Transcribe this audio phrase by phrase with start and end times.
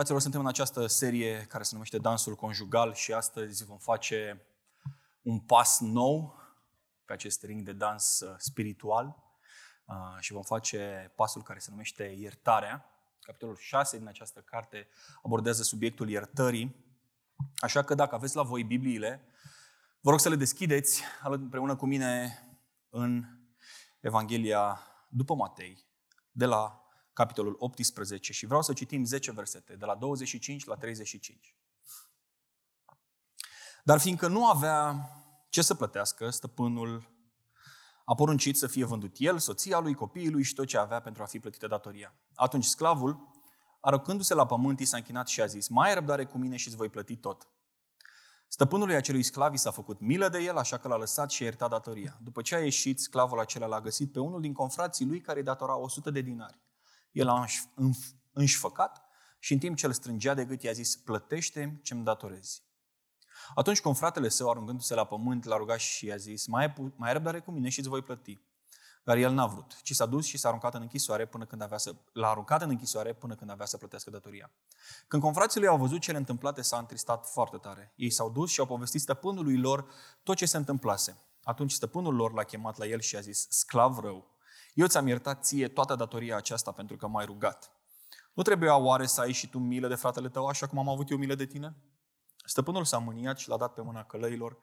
[0.00, 4.46] Fraților, suntem în această serie care se numește Dansul Conjugal și astăzi vom face
[5.22, 6.40] un pas nou
[7.04, 9.16] pe acest ring de dans uh, spiritual
[9.84, 12.84] uh, și vom face pasul care se numește Iertarea.
[13.20, 14.88] Capitolul 6 din această carte
[15.22, 16.84] abordează subiectul iertării.
[17.56, 19.24] Așa că dacă aveți la voi Bibliile,
[20.00, 22.42] vă rog să le deschideți împreună cu mine
[22.88, 23.24] în
[24.00, 25.84] Evanghelia după Matei,
[26.32, 26.79] de la
[27.20, 31.56] capitolul 18 și vreau să citim 10 versete, de la 25 la 35.
[33.84, 35.10] Dar fiindcă nu avea
[35.48, 37.08] ce să plătească, stăpânul
[38.04, 41.22] a poruncit să fie vândut el, soția lui, copiii lui și tot ce avea pentru
[41.22, 42.14] a fi plătită datoria.
[42.34, 43.28] Atunci sclavul,
[43.80, 46.68] aruncându-se la pământ, i s-a închinat și a zis, mai ai răbdare cu mine și
[46.68, 47.48] îți voi plăti tot.
[48.48, 51.44] Stăpânului acelui sclav i s-a făcut milă de el, așa că l-a lăsat și a
[51.44, 52.18] iertat datoria.
[52.22, 55.44] După ce a ieșit, sclavul acela l-a găsit pe unul din confrații lui care îi
[55.44, 56.60] datora 100 de dinari.
[57.12, 57.44] El a
[58.32, 59.04] înșfăcat
[59.38, 62.62] și în timp ce îl strângea de gât i-a zis, plătește ce-mi datorezi.
[63.54, 67.12] Atunci confratele său, aruncându-se la pământ, l-a rugat și i-a zis, mai ai, mai ai
[67.12, 68.40] răbdare cu mine și îți voi plăti.
[69.04, 71.78] Dar el n-a vrut, ci s-a dus și s-a aruncat în închisoare până când avea
[71.78, 74.50] să, l-a aruncat în închisoare până când avea să plătească datoria.
[75.08, 77.92] Când confrații lui au văzut cele întâmplate, s-a întristat foarte tare.
[77.96, 79.90] Ei s-au dus și au povestit stăpânului lor
[80.22, 81.16] tot ce se întâmplase.
[81.42, 84.30] Atunci stăpânul lor l-a chemat la el și a zis, sclav rău,
[84.74, 87.72] eu ți-am iertat ție toată datoria aceasta pentru că m-ai rugat.
[88.32, 91.10] Nu trebuia oare să ai și tu milă de fratele tău așa cum am avut
[91.10, 91.76] eu milă de tine?
[92.44, 94.58] Stăpânul s-a mâniat și l-a dat pe mâna călăilor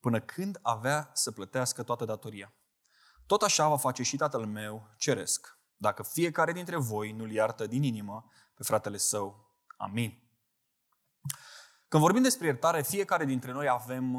[0.00, 2.52] până când avea să plătească toată datoria.
[3.26, 7.82] Tot așa va face și tatăl meu ceresc, dacă fiecare dintre voi nu-l iartă din
[7.82, 9.56] inimă pe fratele său.
[9.76, 10.22] Amin.
[11.88, 14.14] Când vorbim despre iertare, fiecare dintre noi avem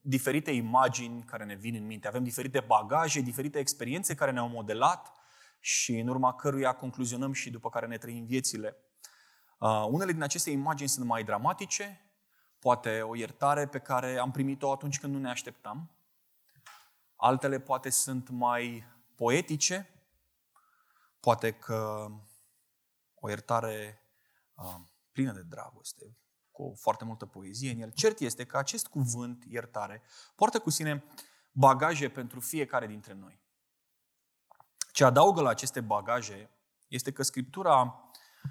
[0.00, 5.12] diferite imagini care ne vin în minte, avem diferite bagaje, diferite experiențe care ne-au modelat
[5.60, 8.76] și în urma căruia concluzionăm și după care ne trăim viețile.
[9.58, 12.00] Uh, unele din aceste imagini sunt mai dramatice,
[12.58, 15.90] poate o iertare pe care am primit-o atunci când nu ne așteptam.
[17.16, 19.90] Altele poate sunt mai poetice,
[21.20, 22.10] poate că
[23.14, 24.02] o iertare
[24.54, 24.76] uh,
[25.12, 26.16] plină de dragoste,
[26.60, 27.90] cu foarte multă poezie în el.
[27.90, 30.02] Cert este că acest cuvânt, iertare,
[30.34, 31.04] poartă cu sine
[31.52, 33.40] bagaje pentru fiecare dintre noi.
[34.92, 36.50] Ce adaugă la aceste bagaje
[36.88, 38.04] este că Scriptura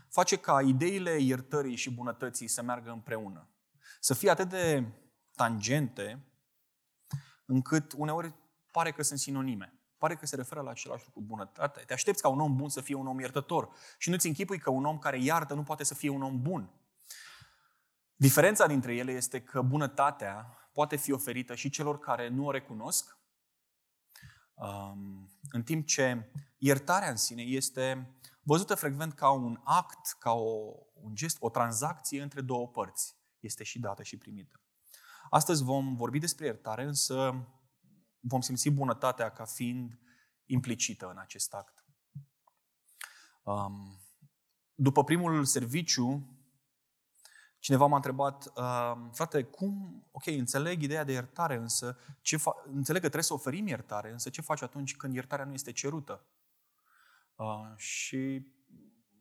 [0.08, 3.48] face ca ideile iertării și bunătății să meargă împreună.
[4.00, 4.92] Să fie atât de
[5.36, 6.24] tangente
[7.46, 8.34] încât uneori
[8.72, 9.74] pare că sunt sinonime.
[9.98, 11.84] Pare că se referă la același lucru, bunătate.
[11.88, 14.70] Te aștepți ca un om bun să fie un om iertător și nu-ți închipui că
[14.70, 16.79] un om care iartă nu poate să fie un om bun.
[18.22, 23.18] Diferența dintre ele este că bunătatea poate fi oferită și celor care nu o recunosc,
[24.54, 30.74] um, în timp ce iertarea în sine este văzută frecvent ca un act, ca o,
[30.94, 33.16] un gest, o tranzacție între două părți.
[33.40, 34.62] Este și dată și primită.
[35.30, 37.48] Astăzi vom vorbi despre iertare, însă
[38.20, 40.00] vom simți bunătatea ca fiind
[40.46, 41.86] implicită în acest act.
[43.44, 44.00] Um,
[44.74, 46.39] după primul serviciu,
[47.60, 53.02] Cineva m-a întrebat, uh, frate, cum, ok, înțeleg ideea de iertare, însă ce fa- înțeleg
[53.02, 56.26] că trebuie să oferim iertare, însă ce faci atunci când iertarea nu este cerută?
[57.36, 58.48] Uh, și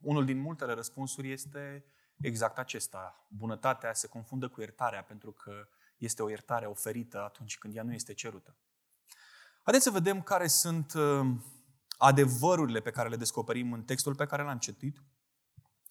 [0.00, 1.84] unul din multele răspunsuri este
[2.20, 3.26] exact acesta.
[3.28, 7.92] Bunătatea se confundă cu iertarea pentru că este o iertare oferită atunci când ea nu
[7.92, 8.56] este cerută.
[9.62, 11.26] Haideți să vedem care sunt uh,
[11.96, 15.02] adevărurile pe care le descoperim în textul pe care l-am citit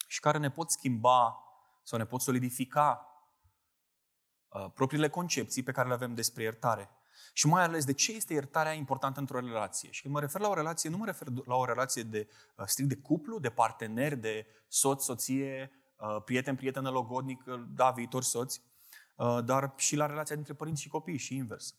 [0.07, 1.46] și care ne pot schimba
[1.87, 3.07] sau ne pot solidifica
[4.47, 6.89] uh, propriile concepții pe care le avem despre iertare.
[7.33, 9.91] Și mai ales de ce este iertarea importantă într-o relație.
[9.91, 12.65] Și când mă refer la o relație, nu mă refer la o relație de uh,
[12.65, 18.23] strict de cuplu, de partener, de soț, soție, uh, prieten, prietenă, logodnic, uh, da, viitor
[18.23, 18.59] soț,
[19.15, 21.75] uh, dar și la relația dintre părinți și copii și invers.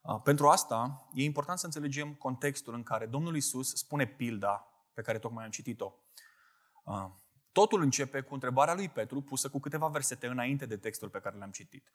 [0.00, 5.02] Uh, pentru asta e important să înțelegem contextul în care Domnul Isus spune pilda pe
[5.02, 5.92] care tocmai am citit-o.
[7.58, 11.18] Uh, Totul începe cu întrebarea lui Petru, pusă cu câteva versete înainte de textul pe
[11.18, 11.90] care l-am citit.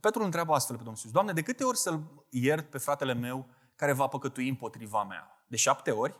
[0.00, 3.14] Petru îl întreabă astfel pe Domnul Iisus, Doamne, de câte ori să-l iert pe fratele
[3.14, 5.44] meu care va păcătui împotriva mea?
[5.48, 6.16] De șapte ori?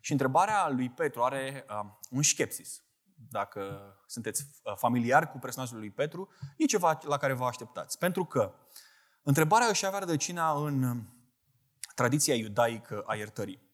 [0.00, 2.84] Și întrebarea lui Petru are uh, un skepsis.
[3.30, 7.98] Dacă sunteți uh, familiari cu personajul lui Petru, e ceva la care vă așteptați.
[7.98, 8.54] Pentru că
[9.22, 10.96] întrebarea își avea rădăcina în uh,
[11.94, 13.69] tradiția iudaică a iertării.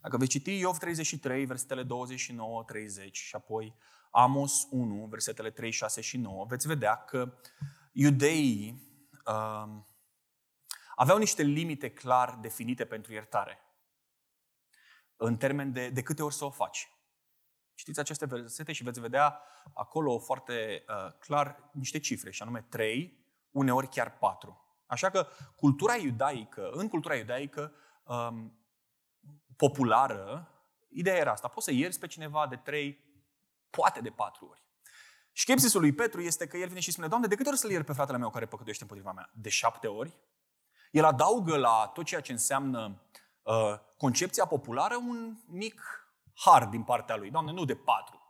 [0.00, 3.76] Dacă veți citi Iov 33, versetele 29, 30 și apoi
[4.10, 7.32] Amos 1, versetele 3, 6 și 9, veți vedea că
[7.92, 8.82] iudeii
[9.26, 9.68] uh,
[10.94, 13.58] aveau niște limite clar definite pentru iertare.
[15.16, 16.88] În termen de, de câte ori să o faci.
[17.74, 19.42] Citiți aceste versete și veți vedea
[19.74, 23.18] acolo foarte uh, clar niște cifre, și anume 3,
[23.50, 24.62] uneori chiar 4.
[24.86, 25.26] Așa că
[25.56, 27.72] cultura iudaică, în cultura iudaică
[28.04, 28.58] um,
[29.58, 30.48] populară,
[30.88, 31.48] ideea era asta.
[31.48, 33.04] Poți să ierți pe cineva de 3,
[33.70, 34.62] poate de 4 ori.
[35.32, 37.86] Schepsisul lui Petru este că el vine și spune, Doamne, de câte ori să-l iert
[37.86, 39.30] pe fratele meu care păcătuiește împotriva mea?
[39.34, 40.18] De șapte ori?
[40.90, 43.02] El adaugă la tot ceea ce înseamnă
[43.42, 45.82] uh, concepția populară un mic
[46.34, 47.30] har din partea lui.
[47.30, 48.22] Doamne, nu de patru.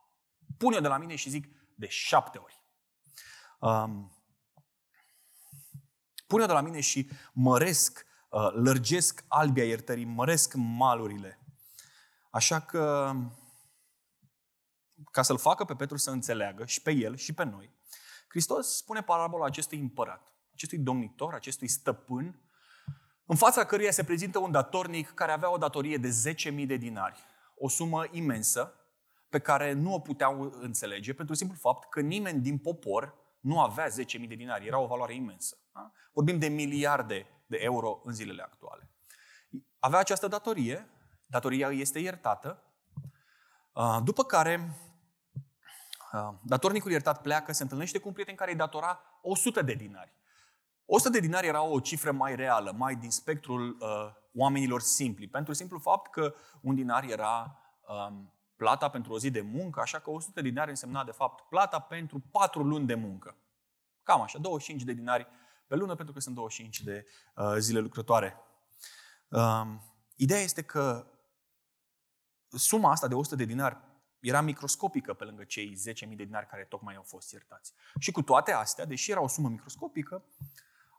[0.59, 2.63] Pune-o de la mine și zic de șapte ori.
[3.61, 4.13] Um,
[6.27, 8.08] pune-o de la mine și măresc, uh,
[8.53, 11.39] lărgesc albia iertării, măresc malurile.
[12.31, 13.15] Așa că,
[15.11, 17.77] ca să-l facă pe Petru să înțeleagă și pe el și pe noi,
[18.29, 22.43] Hristos spune parabola acestui împărat, acestui domnitor, acestui stăpân,
[23.27, 27.25] în fața căruia se prezintă un datornic care avea o datorie de 10.000 de dinari
[27.59, 28.75] o sumă imensă
[29.29, 33.89] pe care nu o puteau înțelege pentru simplu fapt că nimeni din popor nu avea
[33.89, 34.67] 10.000 de dinari.
[34.67, 35.59] Era o valoare imensă.
[35.75, 35.93] Da?
[36.13, 38.91] Vorbim de miliarde de euro în zilele actuale.
[39.79, 40.89] Avea această datorie,
[41.27, 42.63] datoria este iertată,
[44.03, 44.77] după care
[46.43, 50.13] datornicul iertat pleacă, se întâlnește cu un prieten care îi datora 100 de dinari.
[50.85, 53.89] 100 de dinari era o cifră mai reală, mai din spectrul uh,
[54.35, 57.59] oamenilor simpli, pentru simplu fapt că un dinar era
[57.89, 61.49] um, plata pentru o zi de muncă, așa că 100 de dinari însemna de fapt
[61.49, 63.37] plata pentru 4 luni de muncă.
[64.03, 65.27] Cam așa, 25 de dinari
[65.69, 67.07] pe lună, pentru că sunt 25 de
[67.37, 68.37] uh, zile lucrătoare.
[69.29, 69.83] Um,
[70.15, 71.07] ideea este că
[72.49, 73.77] suma asta de 100 de dinari
[74.21, 77.75] era microscopică pe lângă cei 10.000 de dinari care tocmai au fost iertați.
[77.99, 80.25] Și cu toate astea, deși era o sumă microscopică,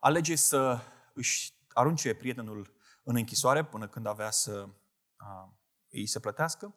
[0.00, 0.80] alege să
[1.14, 4.68] își arunce prietenul în închisoare până când avea să
[5.16, 5.58] a,
[5.90, 6.74] îi se plătească.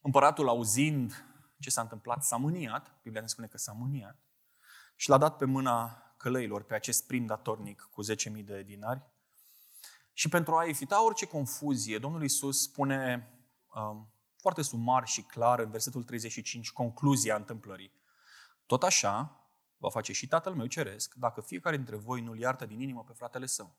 [0.00, 1.24] Împăratul, auzind
[1.58, 4.27] ce s-a întâmplat, s-a mâniat, Biblia ne spune că s-a mâniat,
[5.00, 9.02] și l-a dat pe mâna călăilor pe acest prim datornic cu 10.000 de dinari.
[10.12, 13.30] Și pentru a evita orice confuzie, Domnul Isus spune
[13.74, 17.92] um, foarte sumar și clar în versetul 35 concluzia întâmplării.
[18.66, 19.40] Tot așa
[19.76, 23.12] va face și Tatăl meu ceresc dacă fiecare dintre voi nu-l iartă din inimă pe
[23.12, 23.76] fratele său.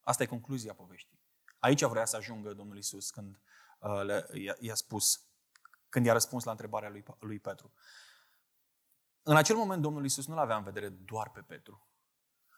[0.00, 1.18] Asta e concluzia poveștii.
[1.58, 3.38] Aici vrea să ajungă Domnul Isus când
[3.78, 5.20] uh, le, i-a, i-a spus,
[5.88, 7.72] când i-a răspuns la întrebarea lui, lui Petru.
[9.28, 11.86] În acel moment Domnul Isus nu-l avea în vedere doar pe Petru.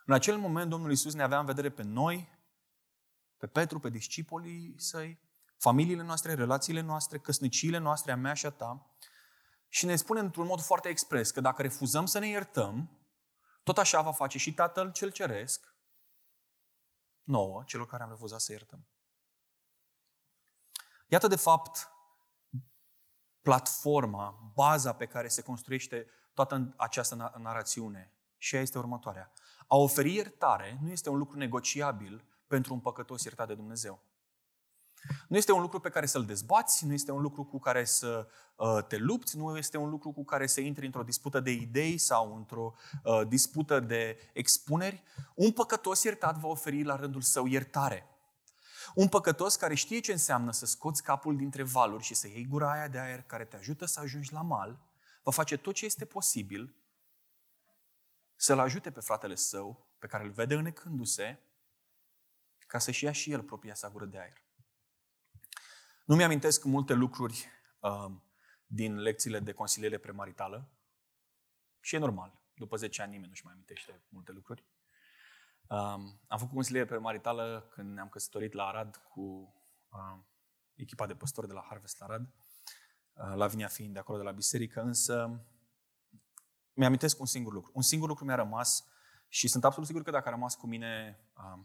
[0.06, 2.29] În acel moment Domnul Isus ne avea în vedere pe noi,
[3.37, 5.20] pe Petru, pe discipolii săi,
[5.56, 8.94] familiile noastre, relațiile noastre, căsniciile noastre, a mea și a ta.
[9.69, 12.91] Și ne spune într-un mod foarte expres că dacă refuzăm să ne iertăm,
[13.62, 15.75] tot așa va face și Tatăl cel Ceresc
[17.23, 18.87] nouă, celor care am refuzat să iertăm.
[21.06, 21.88] Iată, de fapt,
[23.41, 26.11] platforma, baza pe care se construiește
[26.44, 28.12] toată această narațiune.
[28.37, 29.32] Și ea este următoarea.
[29.67, 34.00] A oferi iertare nu este un lucru negociabil pentru un păcătos iertat de Dumnezeu.
[35.29, 38.29] Nu este un lucru pe care să-l dezbați, nu este un lucru cu care să
[38.56, 41.99] uh, te lupți, nu este un lucru cu care să intri într-o dispută de idei
[41.99, 42.75] sau într-o
[43.05, 45.02] uh, dispută de expuneri.
[45.34, 48.06] Un păcătos iertat va oferi la rândul său iertare.
[48.94, 52.73] Un păcătos care știe ce înseamnă să scoți capul dintre valuri și să iei gura
[52.73, 54.88] aia de aer care te ajută să ajungi la mal,
[55.29, 56.77] va face tot ce este posibil
[58.35, 61.39] să-l ajute pe fratele său, pe care îl vede înecându-se,
[62.67, 64.43] ca să-și ia și el propria sa gură de aer.
[66.05, 67.49] Nu mi-amintesc multe lucruri
[67.81, 68.11] uh,
[68.67, 70.70] din lecțiile de consiliere premaritală
[71.81, 72.43] și e normal.
[72.55, 74.65] După 10 ani nimeni nu-și mai amintește multe lucruri.
[75.69, 79.55] Um, am făcut consiliere premaritală când ne-am căsătorit la Arad cu
[79.89, 80.19] uh,
[80.75, 82.35] echipa de păstori de la Harvest Arad,
[83.19, 85.44] uh, la Vinia fiind de acolo de la biserică, însă
[86.72, 87.70] mi-amintesc un singur lucru.
[87.75, 88.84] Un singur lucru mi-a rămas
[89.29, 91.65] și sunt absolut sigur că dacă a rămas cu mine uh,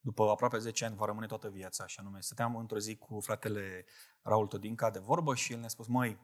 [0.00, 3.84] după aproape 10 ani, va rămâne toată viața, și anume, stăteam într-o zi cu fratele
[4.22, 6.18] Raul Todinca de vorbă și el ne-a spus, măi,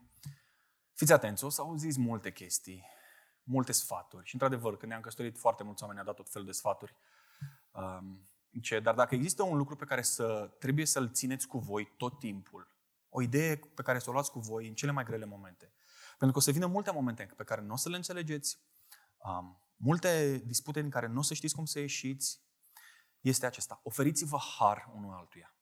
[0.93, 2.85] fiți atenți, o să auziți multe chestii,
[3.43, 4.27] multe sfaturi.
[4.27, 6.97] Și într-adevăr, când ne-am căsătorit, foarte mulți oameni ne-au dat tot felul de sfaturi.
[7.71, 8.29] Um,
[8.63, 12.19] ce, dar dacă există un lucru pe care să, trebuie să-l țineți cu voi tot
[12.19, 12.76] timpul,
[13.17, 15.73] o idee pe care să o luați cu voi în cele mai grele momente,
[16.09, 18.59] pentru că o să vină multe momente pe care nu o să le înțelegeți,
[19.17, 22.41] um, multe dispute în care nu o să știți cum să ieșiți,
[23.21, 23.81] este acesta.
[23.83, 25.55] Oferiți-vă har unul altuia.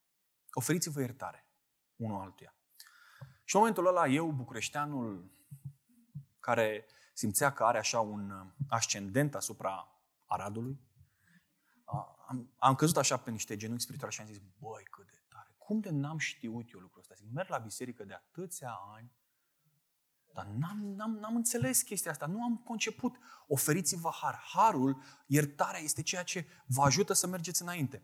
[0.51, 1.47] Oferiți-vă iertare
[1.95, 2.55] unul altuia.
[3.43, 5.31] Și în momentul ăla, eu, bucureșteanul,
[6.39, 10.79] care simțea că are așa un ascendent asupra Aradului,
[12.27, 15.55] am, am căzut așa pe niște genunchi spirituali și am zis, băi, cât de tare,
[15.57, 17.13] cum de n-am știut eu lucrul ăsta?
[17.17, 19.11] Zic, merg la biserică de atâția ani,
[20.33, 23.17] dar n-am, n-am, n-am înțeles chestia asta, nu am conceput.
[23.47, 24.41] Oferiți-vă har.
[24.53, 28.03] Harul, iertarea este ceea ce vă ajută să mergeți înainte.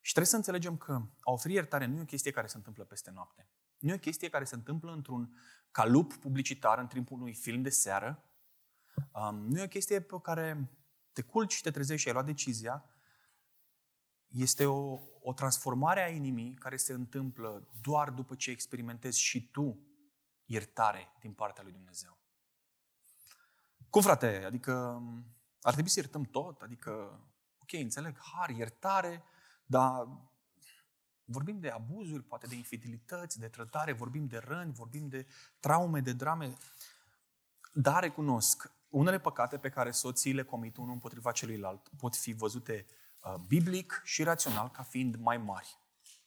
[0.00, 2.84] Și trebuie să înțelegem că a oferi iertare nu e o chestie care se întâmplă
[2.84, 3.48] peste noapte.
[3.78, 5.36] Nu e o chestie care se întâmplă într-un
[5.70, 8.24] calup publicitar în timpul unui film de seară.
[9.12, 10.70] Um, nu e o chestie pe care
[11.12, 12.84] te culci și te trezești și ai luat decizia.
[14.28, 19.78] Este o, o transformare a inimii care se întâmplă doar după ce experimentezi și tu
[20.44, 22.18] iertare din partea lui Dumnezeu.
[23.90, 24.44] Cum, frate?
[24.44, 25.02] Adică
[25.60, 26.60] ar trebui să iertăm tot?
[26.60, 27.20] Adică,
[27.58, 29.24] ok, înțeleg, har, iertare,
[29.66, 30.08] dar
[31.24, 35.26] vorbim de abuzuri, poate de infidelități, de trădare, vorbim de răni, vorbim de
[35.60, 36.56] traume, de drame.
[37.72, 42.86] Dar recunosc, unele păcate pe care soții le comit unul împotriva celuilalt pot fi văzute
[43.24, 45.78] uh, biblic și rațional ca fiind mai mari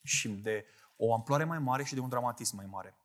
[0.04, 0.66] și de
[0.98, 2.98] o amploare mai mare și de un dramatism mai mare.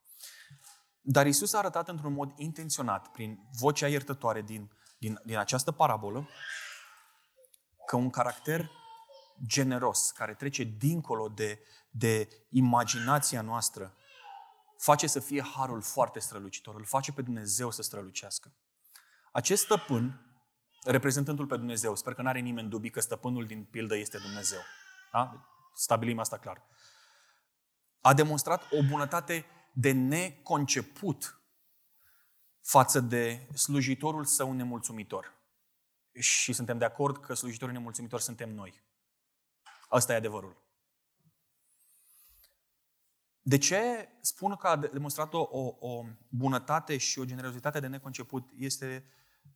[1.00, 6.28] Dar Isus a arătat într-un mod intenționat, prin vocea iertătoare din, din, din această parabolă,
[7.86, 8.70] că un caracter
[9.46, 13.94] generos, care trece dincolo de, de imaginația noastră,
[14.76, 18.52] face să fie harul foarte strălucitor, îl face pe Dumnezeu să strălucească.
[19.30, 20.20] Acest stăpân,
[20.84, 24.60] reprezentându-l pe Dumnezeu, sper că nu are nimeni dubii că stăpânul din pildă este Dumnezeu.
[25.12, 25.48] Da?
[25.74, 26.62] Stabilim asta clar.
[28.00, 31.40] A demonstrat o bunătate de neconceput
[32.60, 35.38] față de slujitorul său nemulțumitor.
[36.12, 38.82] Și suntem de acord că slujitorii nemulțumitori suntem noi.
[39.88, 40.68] Asta e adevărul.
[43.42, 48.48] De ce spun că a demonstrat o, o, o bunătate și o generozitate de neconceput?
[48.56, 49.04] Este,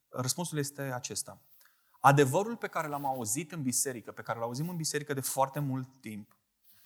[0.08, 1.40] răspunsul este acesta.
[2.00, 5.58] Adevărul pe care l-am auzit în biserică, pe care l auzim în biserică de foarte
[5.58, 6.38] mult timp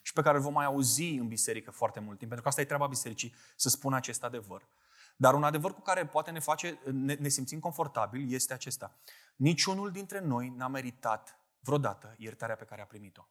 [0.03, 2.61] și pe care îl vom mai auzi în biserică foarte mult timp, pentru că asta
[2.61, 4.69] e treaba bisericii, să spună acest adevăr.
[5.17, 8.95] Dar un adevăr cu care poate ne face, ne, ne simțim confortabil este acesta.
[9.37, 13.29] Niciunul dintre noi n-a meritat vreodată iertarea pe care a primit-o.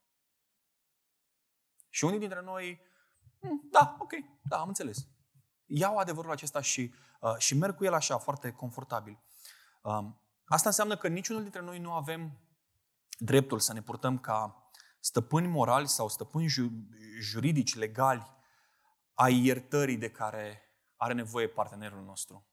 [1.89, 2.81] Și unii dintre noi,
[3.39, 5.07] hmm, da, ok, da, am înțeles.
[5.65, 9.19] Iau adevărul acesta și, uh, și merg cu el așa, foarte confortabil.
[9.81, 12.39] Um, asta înseamnă că niciunul dintre noi nu avem
[13.17, 14.69] dreptul să ne purtăm ca
[14.99, 16.87] stăpâni morali sau stăpâni ju-
[17.19, 18.35] juridici, legali,
[19.13, 20.61] ai iertării de care
[20.95, 22.45] are nevoie partenerul nostru.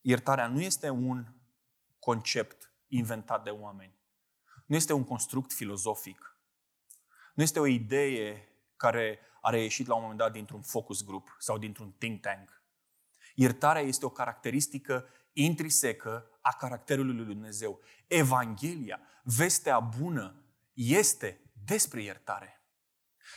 [0.00, 1.34] Iertarea nu este un
[1.98, 3.98] concept inventat de oameni.
[4.66, 6.38] Nu este un construct filozofic.
[7.34, 11.58] Nu este o idee care a reieșit la un moment dat dintr-un focus group sau
[11.58, 12.62] dintr-un think tank.
[13.34, 17.80] Iertarea este o caracteristică intrinsecă a caracterului lui Dumnezeu.
[18.06, 20.42] Evanghelia, vestea bună,
[20.72, 22.62] este despre iertare.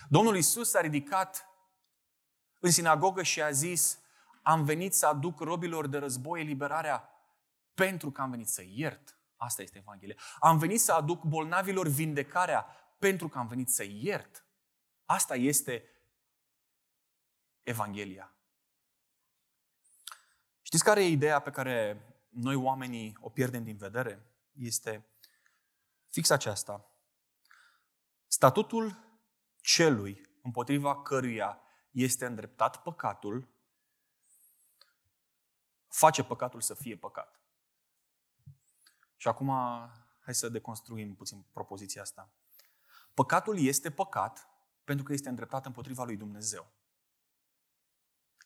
[0.10, 1.46] Domnul Isus s-a ridicat
[2.60, 4.00] în sinagogă și a zis,
[4.42, 7.10] am venit să aduc robilor de război eliberarea
[7.74, 9.20] pentru că am venit să iert.
[9.36, 10.16] Asta este Evanghelia.
[10.40, 12.66] Am venit să aduc bolnavilor vindecarea
[13.00, 14.46] pentru că am venit să iert.
[15.06, 15.86] Asta este
[17.64, 18.36] Evanghelia.
[20.72, 24.26] Știți care e ideea pe care noi oamenii o pierdem din vedere?
[24.52, 25.06] Este
[26.10, 26.92] fix aceasta.
[28.28, 28.98] Statutul
[29.62, 33.48] celui împotriva căruia este îndreptat păcatul,
[35.88, 37.42] face păcatul să fie păcat.
[39.16, 39.48] Și acum
[40.20, 42.30] hai să deconstruim puțin propoziția asta.
[43.14, 44.50] Păcatul este păcat
[44.84, 46.72] pentru că este îndreptat împotriva lui Dumnezeu.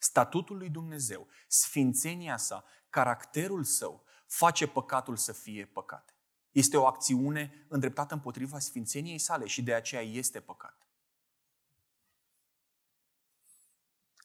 [0.05, 6.15] Statutul lui Dumnezeu, sfințenia sa, caracterul său, face păcatul să fie păcat.
[6.51, 10.87] Este o acțiune îndreptată împotriva sfințeniei sale și de aceea este păcat.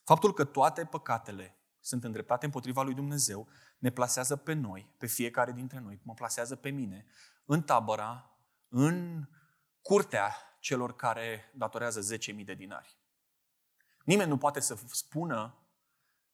[0.05, 5.53] Faptul că toate păcatele sunt îndreptate împotriva lui Dumnezeu ne plasează pe noi, pe fiecare
[5.53, 7.07] dintre noi, mă plasează pe mine,
[7.45, 9.29] în tabăra, în
[9.83, 12.99] curtea celor care datorează 10.000 de dinari.
[14.05, 15.60] Nimeni nu poate să spună,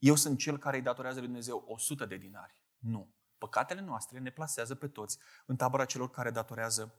[0.06, 2.56] eu sunt cel care îi datorează lui Dumnezeu 100 de dinari.
[2.78, 3.14] Nu.
[3.38, 6.94] Păcatele noastre ne plasează pe toți în tabăra celor care datorează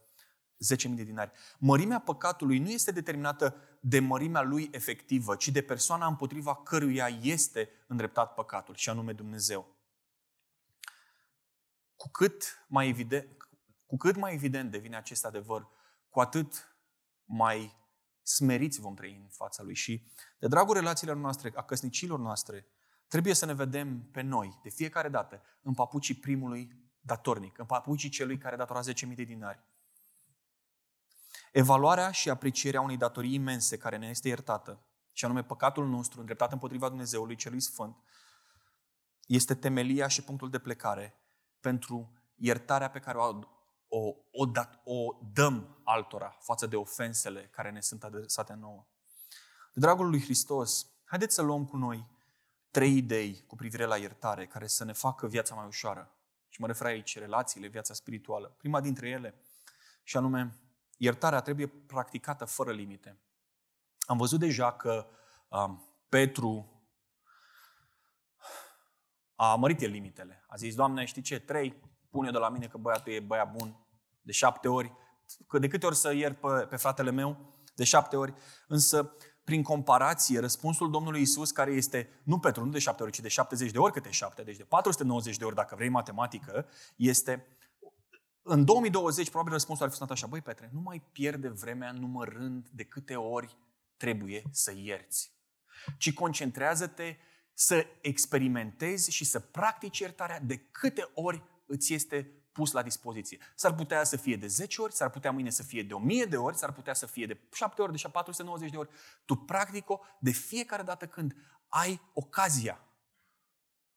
[0.76, 1.32] 10.000 de dinari.
[1.58, 7.70] Mărimea păcatului nu este determinată de mărimea lui efectivă, ci de persoana împotriva căruia este
[7.86, 9.76] îndreptat păcatul, și anume Dumnezeu.
[11.96, 13.36] Cu cât mai evident,
[13.86, 15.68] cu cât mai evident devine acest adevăr,
[16.08, 16.76] cu atât
[17.24, 17.76] mai
[18.22, 19.74] smeriți vom trăi în fața Lui.
[19.74, 20.06] Și
[20.38, 22.66] de dragul relațiilor noastre, a căsnicilor noastre,
[23.08, 28.08] trebuie să ne vedem pe noi, de fiecare dată, în papucii primului datornic, în papucii
[28.08, 29.64] celui care datora 10.000 de dinari.
[31.52, 36.52] Evaluarea și aprecierea unei datorii imense care ne este iertată, și anume păcatul nostru îndreptat
[36.52, 37.96] împotriva Dumnezeului Celui Sfânt,
[39.26, 41.20] este temelia și punctul de plecare
[41.60, 43.38] pentru iertarea pe care o,
[43.88, 48.86] o, o, dat, o dăm altora față de ofensele care ne sunt adresate nouă.
[49.72, 52.17] De dragul lui Hristos, haideți să luăm cu noi
[52.70, 56.12] trei idei cu privire la iertare care să ne facă viața mai ușoară.
[56.48, 58.54] Și mă refer aici relațiile, viața spirituală.
[58.58, 59.34] Prima dintre ele,
[60.02, 60.58] și anume,
[60.96, 63.18] iertarea trebuie practicată fără limite.
[64.00, 65.06] Am văzut deja că
[65.48, 66.82] um, Petru
[69.34, 70.44] a mărit el limitele.
[70.48, 73.52] A zis, Doamne, știi ce, trei, pun eu de la mine că băiatul e băiat
[73.52, 73.86] bun
[74.20, 74.92] de șapte ori,
[75.46, 77.54] că de câte ori să iert pe, pe fratele meu?
[77.74, 78.34] De șapte ori.
[78.66, 79.16] Însă,
[79.48, 83.28] prin comparație, răspunsul Domnului Isus, care este nu Petru, nu de șapte ori, ci de
[83.28, 87.46] 70 de ori câte șapte, deci de 490 de ori, dacă vrei matematică, este
[88.42, 92.68] în 2020, probabil răspunsul ar fi sunat așa, băi Petre, nu mai pierde vremea numărând
[92.68, 93.56] de câte ori
[93.96, 95.32] trebuie să ierți,
[95.98, 97.16] ci concentrează-te
[97.54, 103.38] să experimentezi și să practici iertarea de câte ori îți este pus la dispoziție.
[103.54, 106.36] S-ar putea să fie de 10 ori, s-ar putea mâine să fie de 1000 de
[106.36, 108.88] ori, s-ar putea să fie de 7 ori, de 490 de ori.
[109.24, 111.34] Tu practico de fiecare dată când
[111.68, 112.80] ai ocazia.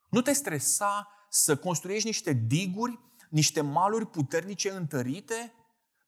[0.10, 3.00] Nu te stresa să construiești niște diguri,
[3.30, 5.54] niște maluri puternice întărite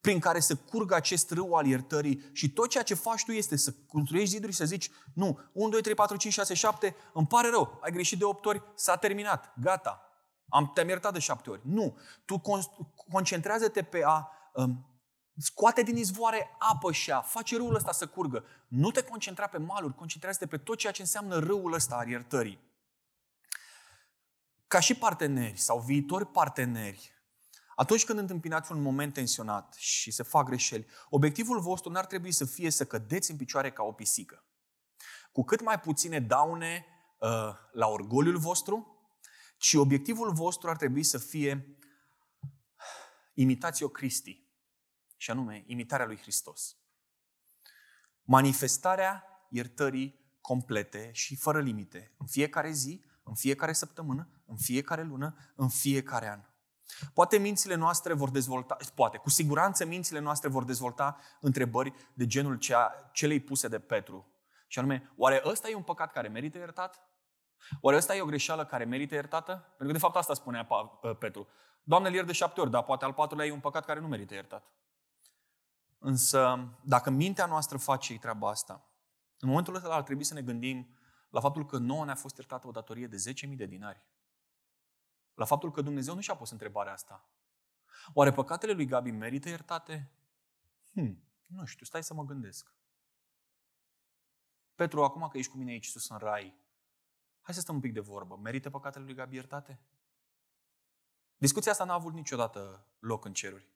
[0.01, 3.55] prin care să curgă acest râu al iertării și tot ceea ce faci tu este
[3.55, 7.27] să construiești ziduri și să zici, nu, 1, 2, 3, 4, 5, 6, 7, îmi
[7.27, 10.12] pare rău, ai greșit de 8 ori, s-a terminat, gata,
[10.53, 11.61] am, te-am iertat de 7 ori.
[11.63, 12.41] Nu, tu
[13.11, 14.93] concentrează-te pe a um,
[15.37, 18.43] scoate din izvoare apă și a face râul ăsta să curgă.
[18.67, 22.59] Nu te concentra pe maluri, concentrează-te pe tot ceea ce înseamnă râul ăsta al iertării.
[24.67, 27.11] Ca și parteneri sau viitori parteneri,
[27.75, 32.45] atunci când întâmpinați un moment tensionat și se fac greșeli, obiectivul vostru n-ar trebui să
[32.45, 34.45] fie să cădeți în picioare ca o pisică.
[35.31, 36.85] Cu cât mai puține daune
[37.17, 37.29] uh,
[37.71, 38.92] la orgoliul vostru,
[39.63, 41.77] ci obiectivul vostru ar trebui să fie
[43.33, 44.43] imitațio Christi,
[45.17, 46.77] și anume imitarea lui Hristos.
[48.21, 55.35] Manifestarea iertării complete și fără limite, în fiecare zi, în fiecare săptămână, în fiecare lună,
[55.55, 56.41] în fiecare an.
[57.13, 62.57] Poate mințile noastre vor dezvolta, poate, cu siguranță mințile noastre vor dezvolta întrebări de genul
[62.57, 64.27] cea, celei puse de Petru.
[64.67, 67.12] Și anume, oare ăsta e un păcat care merită iertat?
[67.81, 69.51] Oare ăsta e o greșeală care merită iertată?
[69.51, 70.67] Pentru că de fapt asta spunea
[71.19, 71.47] Petru.
[71.83, 74.07] Doamne, îl iert de șapte ori, dar poate al patrulea e un păcat care nu
[74.07, 74.71] merită iertat.
[75.99, 78.87] Însă, dacă mintea noastră face treaba asta,
[79.39, 80.97] în momentul ăsta ar trebui să ne gândim
[81.29, 83.17] la faptul că nouă ne-a fost iertată o datorie de
[83.49, 84.05] 10.000 de dinari.
[85.33, 87.27] La faptul că Dumnezeu nu și-a pus întrebarea asta.
[88.13, 90.11] Oare păcatele lui Gabi merită iertate?
[90.91, 92.73] Hmm, nu știu, stai să mă gândesc.
[94.75, 96.55] Petru, acum că ești cu mine aici sus în rai,
[97.43, 98.35] hai să stăm un pic de vorbă.
[98.35, 99.79] Merită păcatele lui Gabi iertate?
[101.37, 103.71] Discuția asta n-a avut niciodată loc în ceruri.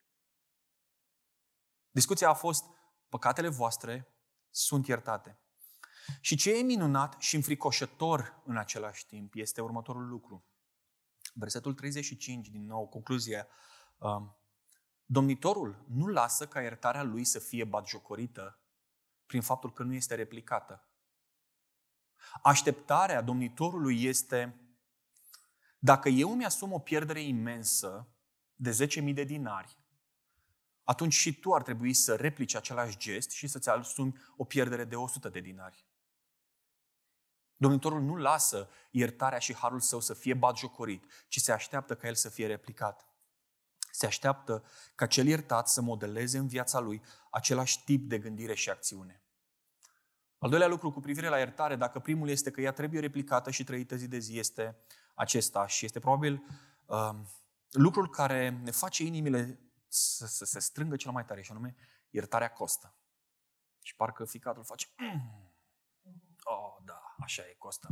[1.90, 2.64] Discuția a fost,
[3.08, 4.14] păcatele voastre
[4.50, 5.38] sunt iertate.
[6.20, 10.46] Și ce e minunat și înfricoșător în același timp este următorul lucru.
[11.34, 13.48] Versetul 35, din nou, concluzia.
[13.96, 14.38] Um,
[15.10, 18.60] Domnitorul nu lasă ca iertarea lui să fie batjocorită
[19.26, 20.87] prin faptul că nu este replicată.
[22.42, 24.60] Așteptarea domnitorului este
[25.78, 28.08] dacă eu îmi asum o pierdere imensă
[28.54, 29.78] de 10.000 de dinari,
[30.84, 34.96] atunci și tu ar trebui să replici același gest și să-ți asumi o pierdere de
[34.96, 35.86] 100 de dinari.
[37.56, 42.14] Domnitorul nu lasă iertarea și harul său să fie batjocorit, ci se așteaptă ca el
[42.14, 43.08] să fie replicat.
[43.90, 48.70] Se așteaptă ca cel iertat să modeleze în viața lui același tip de gândire și
[48.70, 49.22] acțiune.
[50.38, 53.64] Al doilea lucru cu privire la iertare, dacă primul este că ea trebuie replicată și
[53.64, 54.76] trăită zi de zi, este
[55.14, 56.42] acesta și este probabil
[56.86, 57.10] uh,
[57.70, 61.76] lucrul care ne face inimile să, să se strângă cel mai tare și anume
[62.10, 62.94] iertarea costă.
[63.82, 65.52] Și parcă ficatul face mm.
[66.44, 67.88] oh, da, așa e, costă.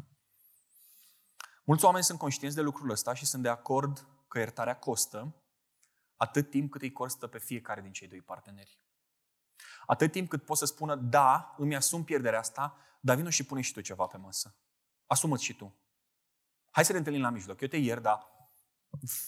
[1.65, 5.35] Mulți oameni sunt conștienți de lucrul ăsta și sunt de acord că iertarea costă
[6.17, 8.79] atât timp cât îi costă pe fiecare din cei doi parteneri.
[9.87, 13.61] Atât timp cât pot să spună, da, îmi asum pierderea asta, dar vină și pune
[13.61, 14.57] și tu ceva pe masă.
[15.07, 15.75] Asumă-ți și tu.
[16.71, 17.61] Hai să ne întâlnim la mijloc.
[17.61, 18.27] Eu te iert, dar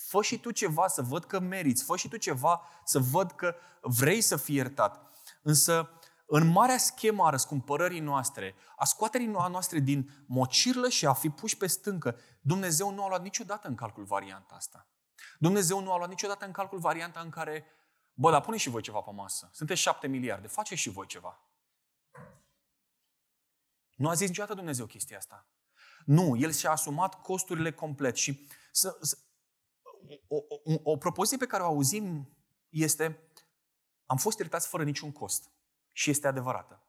[0.09, 1.85] fă și tu ceva să văd că meriți.
[1.85, 5.12] Fă și tu ceva să văd că vrei să fii iertat.
[5.43, 5.91] Însă,
[6.27, 11.57] în marea schemă a răscumpărării noastre, a scoaterii noastre din mocirlă și a fi puși
[11.57, 14.88] pe stâncă, Dumnezeu nu a luat niciodată în calcul varianta asta.
[15.38, 17.64] Dumnezeu nu a luat niciodată în calcul varianta în care
[18.21, 19.51] Bă, dar pune și voi ceva pe masă.
[19.53, 21.41] Sunteți șapte miliarde, faceți și voi ceva.
[23.95, 25.47] Nu a zis niciodată Dumnezeu chestia asta.
[26.05, 28.17] Nu, El și-a asumat costurile complet.
[28.17, 29.19] Și să, să,
[30.27, 32.37] o, o, o propoziție pe care o auzim
[32.69, 33.31] este
[34.07, 35.51] am fost iertați fără niciun cost.
[35.93, 36.87] Și este adevărată.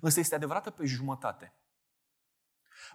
[0.00, 1.54] Însă este adevărată pe jumătate.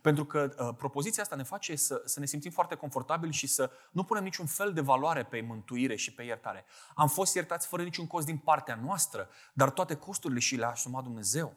[0.01, 3.71] Pentru că uh, propoziția asta ne face să, să ne simțim foarte confortabil și să
[3.91, 6.65] nu punem niciun fel de valoare pe mântuire și pe iertare.
[6.95, 11.03] Am fost iertați fără niciun cost din partea noastră, dar toate costurile și le-a asumat
[11.03, 11.53] Dumnezeu.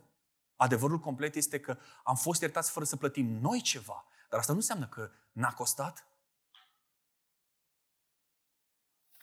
[0.56, 4.58] Adevărul complet este că am fost iertați fără să plătim noi ceva, dar asta nu
[4.58, 6.06] înseamnă că n-a costat.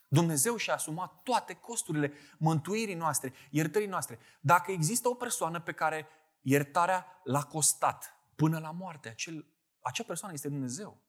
[0.08, 4.20] Dumnezeu și-a asumat toate costurile mântuirii noastre, iertării noastre.
[4.40, 6.08] Dacă există o persoană pe care
[6.42, 9.46] iertarea l-a costat până la moarte, acel,
[9.80, 11.02] acea persoană este Dumnezeu.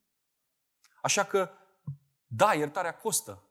[1.03, 1.51] Așa că,
[2.27, 3.43] da, iertarea costă.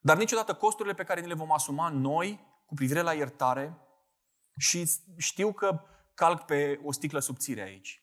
[0.00, 3.78] Dar niciodată costurile pe care ni le vom asuma noi cu privire la iertare
[4.58, 5.80] și știu că
[6.14, 8.02] calc pe o sticlă subțire aici.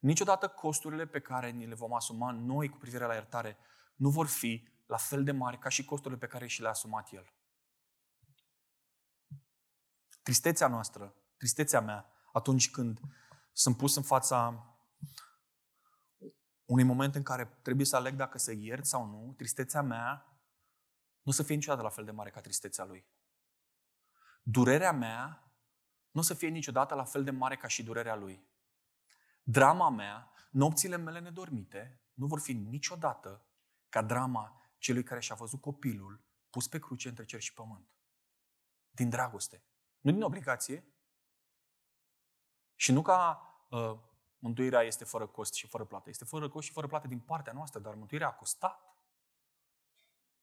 [0.00, 3.58] Niciodată costurile pe care ni le vom asuma noi cu privire la iertare
[3.96, 7.12] nu vor fi la fel de mari ca și costurile pe care și le-a asumat
[7.12, 7.32] El.
[10.22, 13.00] Tristețea noastră, tristețea mea, atunci când
[13.52, 14.64] sunt pus în fața
[16.64, 20.24] unui moment în care trebuie să aleg dacă să iert sau nu, tristețea mea
[21.22, 23.06] nu o să fie niciodată la fel de mare ca tristețea lui.
[24.42, 25.52] Durerea mea
[26.10, 28.48] nu o să fie niciodată la fel de mare ca și durerea lui.
[29.42, 33.46] Drama mea, nopțile mele nedormite, nu vor fi niciodată
[33.88, 37.96] ca drama celui care și-a văzut copilul pus pe cruce între cer și pământ.
[38.90, 39.64] Din dragoste.
[40.00, 40.84] Nu din obligație.
[42.80, 43.98] Și nu ca uh,
[44.38, 46.08] mântuirea este fără cost și fără plată.
[46.08, 48.96] Este fără cost și fără plată din partea noastră, dar mântuirea a costat.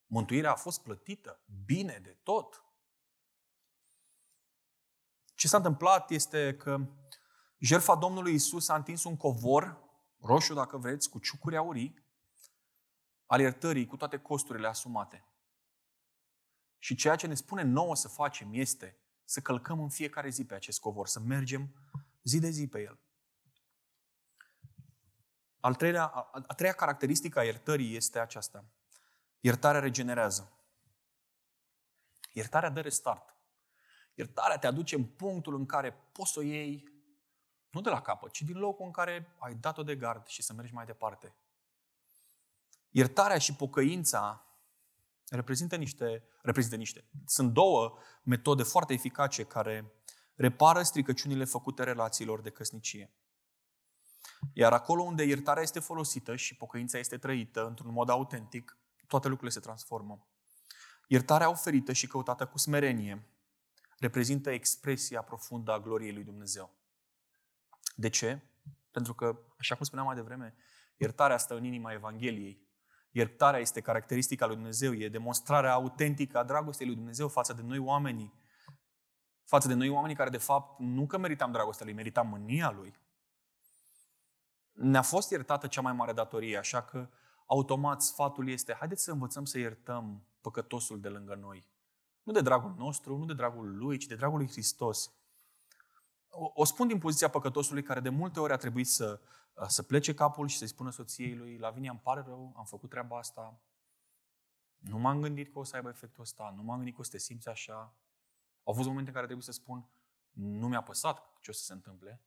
[0.06, 2.64] Mântuirea a fost plătită bine de tot.
[5.34, 6.86] Ce s-a întâmplat este că
[7.58, 9.78] jertfa Domnului Isus a întins un covor,
[10.20, 12.04] roșu dacă vreți, cu ciucuri aurii,
[13.26, 15.24] al iertării cu toate costurile asumate.
[16.78, 20.54] Și ceea ce ne spune nouă să facem este să călcăm în fiecare zi pe
[20.54, 21.74] acest covor, să mergem
[22.28, 22.98] zi de zi pe el.
[25.60, 28.64] Al treilea, a, a treia caracteristică a iertării este aceasta.
[29.40, 30.52] Iertarea regenerează.
[32.32, 33.36] Iertarea dă restart.
[34.14, 36.88] Iertarea te aduce în punctul în care poți să o iei
[37.70, 40.52] nu de la capăt, ci din locul în care ai dat-o de gard și să
[40.52, 41.34] mergi mai departe.
[42.90, 44.46] Iertarea și pocăința
[45.28, 47.04] reprezintă niște, reprezintă niște.
[47.26, 49.92] Sunt două metode foarte eficace care
[50.38, 53.12] repară stricăciunile făcute relațiilor de căsnicie.
[54.52, 59.58] Iar acolo unde iertarea este folosită și pocăința este trăită într-un mod autentic, toate lucrurile
[59.58, 60.26] se transformă.
[61.06, 63.28] Iertarea oferită și căutată cu smerenie
[63.98, 66.74] reprezintă expresia profundă a gloriei lui Dumnezeu.
[67.94, 68.40] De ce?
[68.90, 70.54] Pentru că, așa cum spuneam mai devreme,
[70.96, 72.66] iertarea stă în inima Evangheliei.
[73.10, 77.78] Iertarea este caracteristica lui Dumnezeu, e demonstrarea autentică a dragostei lui Dumnezeu față de noi
[77.78, 78.32] oamenii.
[79.48, 82.94] Față de noi oamenii care, de fapt, nu că meritam dragostea lui, meritam mânia lui.
[84.72, 87.08] Ne-a fost iertată cea mai mare datorie, așa că
[87.46, 91.68] automat sfatul este, haideți să învățăm să iertăm păcătosul de lângă noi.
[92.22, 95.12] Nu de dragul nostru, nu de dragul lui, ci de dragul lui Hristos.
[96.28, 99.20] O, o spun din poziția păcătosului care de multe ori a trebuit să
[99.66, 103.18] să plece capul și să-i spună soției lui, Lavinia, îmi pare rău, am făcut treaba
[103.18, 103.60] asta,
[104.78, 107.10] nu m-am gândit că o să aibă efectul ăsta, nu m-am gândit că o să
[107.10, 107.94] te simți așa.
[108.68, 109.88] Au fost momente în care trebuie să spun,
[110.30, 112.22] nu mi-a păsat ce o să se întâmple,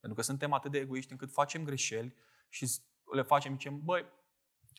[0.00, 2.14] pentru că suntem atât de egoiști încât facem greșeli
[2.48, 2.80] și
[3.12, 4.06] le facem, zicem, băi,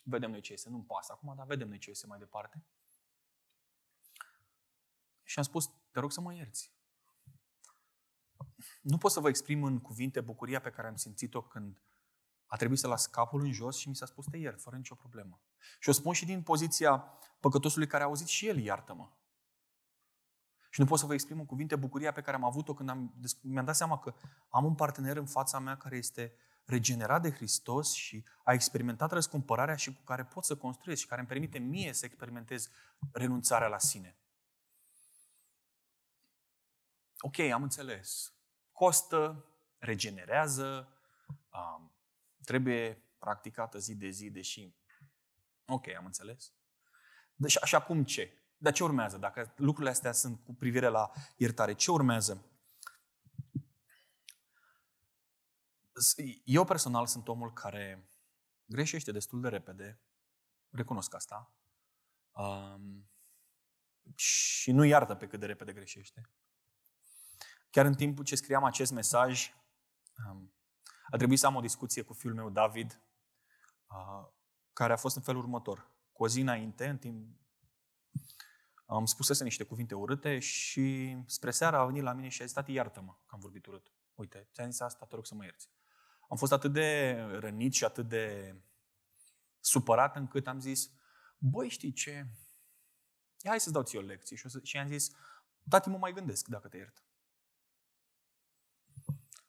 [0.04, 2.64] vedem noi ce este, nu-mi pasă acum, dar vedem noi ce este mai departe.
[5.22, 6.74] Și am spus, te rog să mă ierți
[8.80, 11.82] nu pot să vă exprim în cuvinte bucuria pe care am simțit-o când
[12.46, 14.94] a trebuit să las capul în jos și mi s-a spus te iert, fără nicio
[14.94, 15.40] problemă.
[15.78, 16.98] Și o spun și din poziția
[17.40, 19.10] păcătosului care a auzit și el, iartă-mă.
[20.74, 23.14] Și nu pot să vă exprim în cuvinte bucuria pe care am avut-o când am,
[23.40, 24.14] mi-am dat seama că
[24.48, 26.34] am un partener în fața mea care este
[26.64, 31.20] regenerat de Hristos și a experimentat răscumpărarea și cu care pot să construiesc și care
[31.20, 32.70] îmi permite mie să experimentez
[33.12, 34.16] renunțarea la sine.
[37.18, 38.32] Ok, am înțeles
[38.72, 39.44] costă,
[39.78, 40.88] regenerează,
[41.52, 41.92] um,
[42.44, 44.74] trebuie practicată zi de zi, deși...
[45.66, 46.52] Ok, am înțeles.
[47.34, 48.43] Deci, așa cum ce?
[48.64, 49.18] Dar ce urmează?
[49.18, 52.44] Dacă lucrurile astea sunt cu privire la iertare, ce urmează?
[56.44, 58.08] Eu personal sunt omul care
[58.64, 60.00] greșește destul de repede,
[60.70, 61.52] recunosc asta.
[62.32, 63.08] Um,
[64.14, 66.30] și nu iartă pe cât de repede greșește.
[67.70, 69.54] Chiar în timpul ce scriam acest mesaj,
[70.28, 70.52] um,
[71.10, 73.00] a trebuit să am o discuție cu fiul meu, David,
[73.88, 74.28] uh,
[74.72, 75.90] care a fost în felul următor.
[76.12, 77.42] Cu o zi înainte, în timp,
[78.94, 82.54] am spusese niște cuvinte urâte și spre seara a venit la mine și a zis,
[82.54, 83.92] tati, iartă-mă că am vorbit urât.
[84.14, 85.68] Uite, ți-am zis asta, te rog să mă ierți.
[86.28, 88.56] Am fost atât de rănit și atât de
[89.60, 90.90] supărat încât am zis,
[91.38, 92.10] băi, știi ce?
[93.40, 94.36] Ia hai să-ți dau ție o lecție.
[94.36, 95.10] Și, și am zis,
[95.68, 97.04] tati, mă mai gândesc dacă te iert.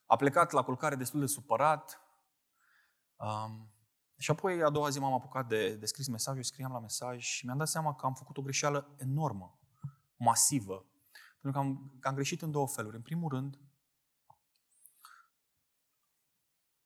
[0.06, 2.02] A plecat la culcare destul de supărat.
[3.16, 3.75] Um,
[4.18, 7.46] și apoi, a doua zi, m-am apucat de, de scris mesajul, scriam la mesaj și
[7.46, 9.60] mi-am dat seama că am făcut o greșeală enormă,
[10.16, 10.86] masivă.
[11.42, 12.96] Pentru că am, că am greșit în două feluri.
[12.96, 13.60] În primul rând,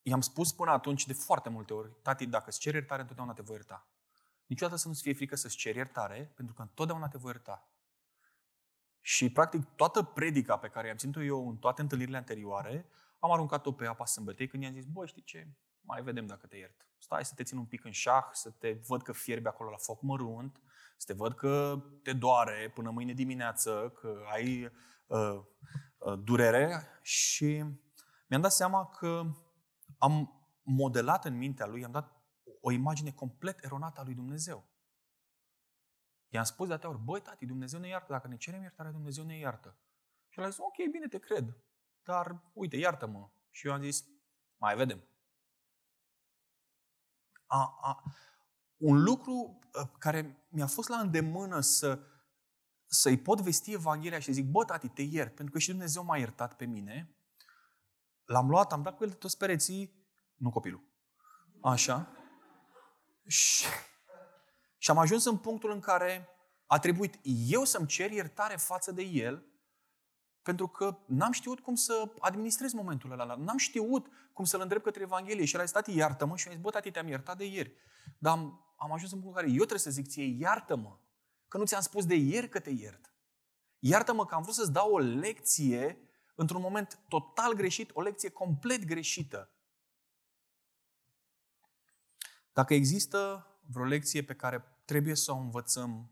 [0.02, 3.42] i-am spus până atunci de foarte multe ori, tati, dacă îți ceri iertare, întotdeauna te
[3.42, 3.88] voi ierta.
[4.46, 7.70] Niciodată să nu-ți fie frică să-ți ceri iertare, pentru că întotdeauna te voi ierta.
[9.02, 12.90] Și, practic, toată predica pe care i-am ținut eu în toate întâlnirile anterioare,
[13.20, 15.48] am aruncat-o pe apa sâmbătei când i-am zis, băi, știi ce,
[15.90, 16.88] mai vedem dacă te iert.
[16.98, 19.78] Stai să te țin un pic în șah, să te văd că fierbi acolo la
[19.78, 20.62] foc mărunt,
[20.98, 24.66] să te văd că te doare până mâine dimineață, că ai
[25.08, 25.40] uh,
[25.98, 27.64] uh, durere și
[28.28, 29.24] mi-am dat seama că
[29.98, 32.16] am modelat în mintea lui, am dat
[32.62, 34.68] o imagine complet eronată a lui Dumnezeu.
[36.28, 38.12] I-am spus de atâtea ori, băi, tati, Dumnezeu ne iartă.
[38.12, 39.78] Dacă ne cerem iertare, Dumnezeu ne iartă.
[40.30, 41.58] Și el a zis, ok, bine, te cred.
[42.04, 43.30] Dar, uite, iartă-mă.
[43.50, 44.06] Și eu am zis,
[44.58, 45.09] mai vedem.
[47.50, 48.04] A, a,
[48.78, 52.00] un lucru ă, care mi-a fost la îndemână să,
[52.86, 56.18] să-i pot vesti Evanghelia și zic, bă, tati, te iert, pentru că și Dumnezeu m-a
[56.18, 57.16] iertat pe mine,
[58.26, 60.84] l-am luat, am dat cu el de toți pereții, nu copilul.
[61.62, 62.12] Așa.
[63.28, 63.66] Și,
[64.78, 66.30] și am ajuns în punctul în care
[66.66, 69.49] a trebuit eu să-mi cer iertare față de el,
[70.50, 73.36] pentru că n-am știut cum să administrez momentul ăla.
[73.36, 75.46] N-am știut cum să-l îndrept către Evanghelie.
[75.46, 76.38] Și el a zis, tati, iartă-mă.
[76.38, 77.74] Și eu am zis, bă, tati, te-am iertat de ieri.
[78.18, 80.98] Dar am, am ajuns în punctul în care eu trebuie să zic ție, iartă-mă.
[81.48, 83.14] Că nu ți-am spus de ieri că te iert.
[83.80, 85.98] Iartă-mă că am vrut să-ți dau o lecție
[86.36, 89.50] într-un moment total greșit, o lecție complet greșită.
[92.54, 96.12] Dacă există vreo lecție pe care trebuie să o învățăm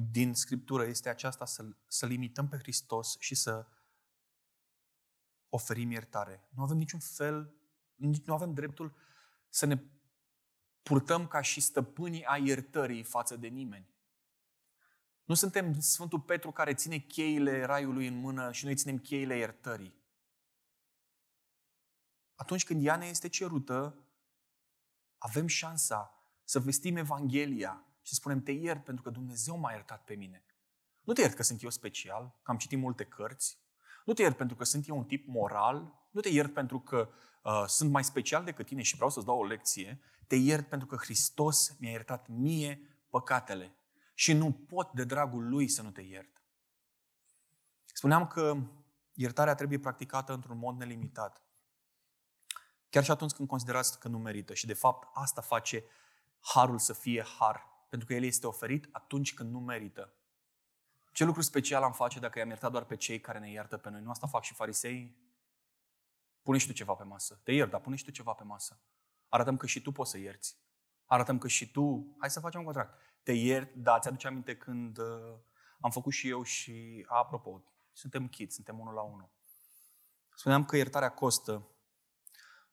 [0.00, 3.66] din Scriptură, este aceasta să, să limităm pe Hristos și să
[5.48, 6.48] oferim iertare.
[6.54, 7.54] Nu avem niciun fel,
[8.24, 8.96] nu avem dreptul
[9.48, 9.82] să ne
[10.82, 13.88] purtăm ca și stăpânii a iertării față de nimeni.
[15.24, 19.94] Nu suntem Sfântul Petru care ține cheile raiului în mână și noi ținem cheile iertării.
[22.34, 24.06] Atunci când ea ne este cerută,
[25.18, 26.12] avem șansa
[26.44, 30.44] să vestim Evanghelia și să spunem te iert pentru că Dumnezeu m-a iertat pe mine.
[31.04, 33.58] Nu te iert că sunt eu special, că am citit multe cărți.
[34.04, 35.92] Nu te iert pentru că sunt eu un tip moral.
[36.10, 37.08] Nu te iert pentru că
[37.42, 40.00] uh, sunt mai special decât tine și vreau să-ți dau o lecție.
[40.26, 43.74] Te iert pentru că Hristos mi-a iertat mie păcatele.
[44.14, 46.42] Și nu pot de dragul Lui să nu te iert.
[47.84, 48.56] Spuneam că
[49.12, 51.42] iertarea trebuie practicată într-un mod nelimitat.
[52.90, 54.54] Chiar și atunci când considerați că nu merită.
[54.54, 55.84] Și de fapt asta face
[56.40, 57.76] harul să fie har.
[57.88, 60.12] Pentru că el este oferit atunci când nu merită.
[61.12, 63.90] Ce lucru special am face dacă i-am iertat doar pe cei care ne iartă pe
[63.90, 64.00] noi?
[64.00, 65.16] Nu asta fac și farisei?
[66.42, 67.40] Pune și tu ceva pe masă.
[67.42, 68.80] Te iert, dar pune și tu ceva pe masă.
[69.28, 70.56] Arătăm că și tu poți să ierți.
[71.04, 72.16] Arătăm că și tu...
[72.18, 73.00] Hai să facem un contract.
[73.22, 75.34] Te iert, da, ți-aduce aminte când uh,
[75.80, 77.06] am făcut și eu și...
[77.08, 79.30] Apropo, suntem kids, suntem unul la unul.
[80.34, 81.68] Spuneam că iertarea costă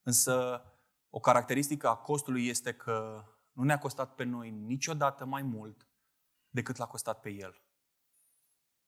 [0.06, 0.64] Însă
[1.10, 3.26] o caracteristică a costului este că
[3.56, 5.88] nu ne-a costat pe noi niciodată mai mult
[6.50, 7.62] decât l-a costat pe El.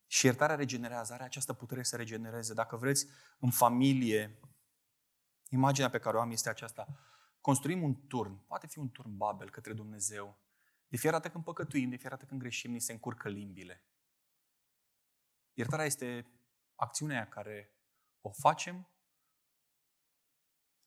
[0.06, 2.54] Și iertarea regenerează, are această putere să regenereze.
[2.54, 3.06] Dacă vreți,
[3.38, 4.40] în familie,
[5.48, 6.86] imaginea pe care o am este aceasta.
[7.40, 10.38] Construim un turn, poate fi un turn Babel către Dumnezeu.
[10.88, 13.84] De fiecare dată când păcătuim, de fiecare dată când greșim, ni se încurcă limbile.
[15.52, 16.26] Iertarea este
[16.74, 17.72] acțiunea care
[18.20, 18.88] o facem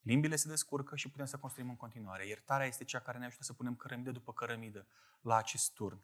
[0.02, 2.28] Limbile se descurcă și putem să construim în continuare.
[2.28, 4.88] Iertarea este cea care ne ajută să punem cărămidă după cărămidă
[5.22, 6.04] la acest turn.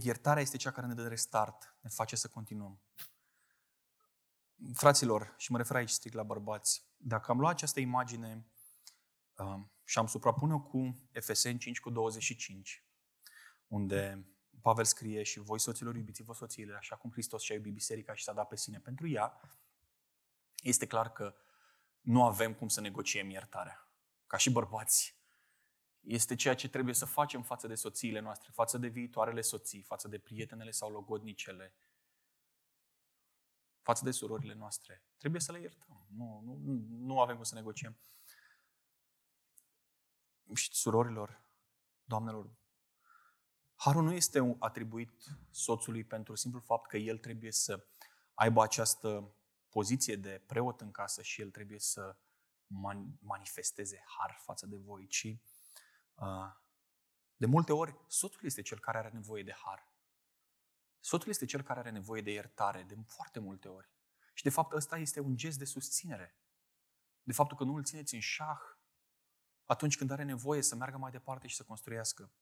[0.00, 2.80] Iertarea este cea care ne dă restart, ne face să continuăm.
[4.72, 8.46] Fraților, și mă refer aici strict la bărbați, dacă am luat această imagine
[9.36, 12.84] uh, și am suprapune-o cu Efeseni 5 cu 25,
[13.66, 14.26] unde
[14.62, 18.32] Pavel scrie și voi soților iubiți-vă soțiile, așa cum Hristos și-a iubit biserica și s-a
[18.32, 19.40] dat pe sine pentru ea,
[20.68, 21.34] este clar că
[22.00, 23.88] nu avem cum să negociem iertarea.
[24.26, 25.16] Ca și bărbați,
[26.00, 30.08] este ceea ce trebuie să facem față de soțiile noastre, față de viitoarele soții, față
[30.08, 31.74] de prietenele sau logodnicele,
[33.82, 35.02] față de surorile noastre.
[35.16, 36.06] Trebuie să le iertăm.
[36.16, 37.98] Nu, nu, nu avem cum să negociem.
[40.54, 41.42] Și surorilor,
[42.04, 42.50] doamnelor,
[43.74, 47.86] harul nu este atribuit soțului pentru simplul fapt că el trebuie să
[48.34, 49.34] aibă această
[49.70, 52.16] poziție de preot în casă și el trebuie să
[53.20, 55.36] manifesteze har față de voi, ci
[56.14, 56.52] uh,
[57.36, 59.92] de multe ori soțul este cel care are nevoie de har.
[61.00, 63.90] Soțul este cel care are nevoie de iertare de foarte multe ori.
[64.34, 66.36] Și de fapt ăsta este un gest de susținere.
[67.22, 68.60] De faptul că nu îl țineți în șah
[69.64, 72.32] atunci când are nevoie să meargă mai departe și să construiască.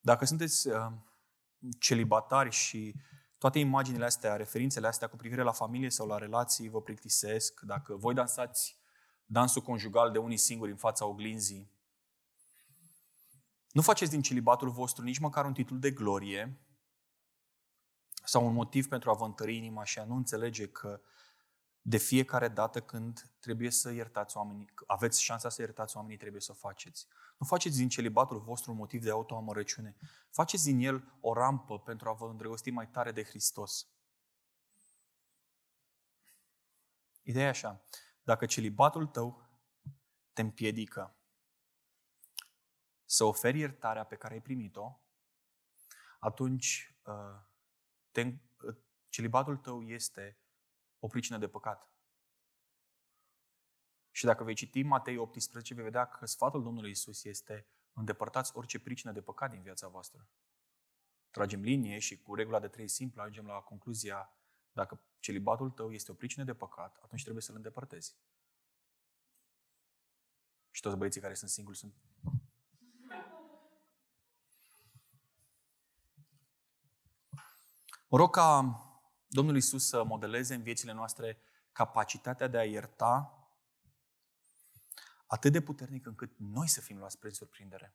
[0.00, 0.92] Dacă sunteți uh,
[1.78, 2.94] celibatari și
[3.38, 7.96] toate imaginile astea, referințele astea cu privire la familie sau la relații vă plictisesc, dacă
[7.96, 8.78] voi dansați
[9.24, 11.70] dansul conjugal de unii singuri în fața oglinzii,
[13.70, 16.60] nu faceți din celibatul vostru nici măcar un titlu de glorie
[18.24, 21.00] sau un motiv pentru a vă întări inima și a nu înțelege că
[21.88, 26.52] de fiecare dată când trebuie să iertați oamenii, aveți șansa să iertați oamenii, trebuie să
[26.52, 27.06] o faceți.
[27.38, 29.96] Nu faceți din celibatul vostru un motiv de autoamărăciune.
[30.30, 33.88] Faceți din el o rampă pentru a vă îndrăgosti mai tare de Hristos.
[37.22, 37.84] Ideea e așa.
[38.22, 39.48] Dacă celibatul tău
[40.32, 41.16] te împiedică
[43.04, 45.00] să oferi iertarea pe care ai primit-o,
[46.18, 47.40] atunci uh,
[48.10, 48.76] te, uh,
[49.08, 50.38] celibatul tău este
[51.06, 51.90] o pricină de păcat.
[54.10, 58.78] Și dacă vei citi Matei 18, vei vedea că sfatul Domnului Isus este îndepărtați orice
[58.78, 60.28] pricină de păcat din viața voastră.
[61.30, 64.30] Tragem linie și cu regula de trei simple ajungem la concluzia
[64.72, 68.16] dacă celibatul tău este o pricină de păcat, atunci trebuie să-l îndepărtezi.
[70.70, 71.94] Și toți băieții care sunt singuri sunt...
[78.08, 78.80] Mă rog ca
[79.36, 81.38] Domnul Isus să modeleze în viețile noastre
[81.72, 83.38] capacitatea de a ierta
[85.26, 87.94] atât de puternic încât noi să fim luați prin surprindere.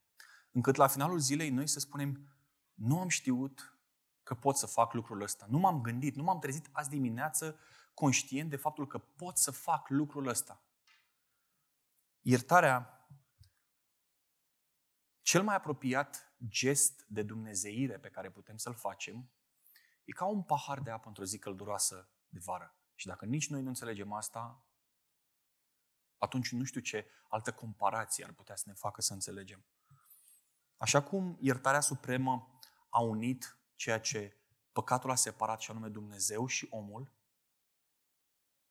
[0.52, 2.28] Încât la finalul zilei noi să spunem,
[2.74, 3.78] nu am știut
[4.24, 5.46] că pot să fac lucrul ăsta.
[5.50, 7.60] Nu m-am gândit, nu m-am trezit azi dimineață
[7.94, 10.62] conștient de faptul că pot să fac lucrul ăsta.
[12.22, 13.08] Iertarea,
[15.22, 19.30] cel mai apropiat gest de dumnezeire pe care putem să-l facem,
[20.12, 22.76] e ca un pahar de apă într-o zi călduroasă de vară.
[22.96, 24.66] Și dacă nici noi nu înțelegem asta,
[26.18, 29.66] atunci nu știu ce altă comparație ar putea să ne facă să înțelegem.
[30.78, 34.38] Așa cum iertarea supremă a unit ceea ce
[34.72, 37.12] păcatul a separat, și anume Dumnezeu și omul,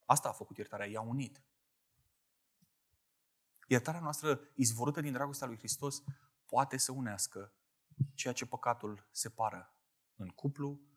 [0.05, 1.43] asta a făcut iertarea, i-a unit.
[3.67, 6.03] Iertarea noastră, izvorâtă din dragostea lui Hristos,
[6.45, 7.53] poate să unească
[8.13, 9.75] ceea ce păcatul separă
[10.15, 10.90] în cuplu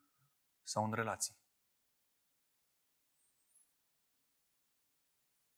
[0.65, 1.35] sau în relații.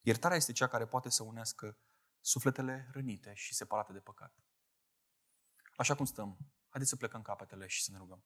[0.01, 1.77] Iertarea este cea care poate să unească
[2.19, 4.33] sufletele rănite și separate de păcat.
[5.75, 6.37] Așa cum stăm,
[6.69, 8.23] haideți să plecăm capetele și să ne rugăm.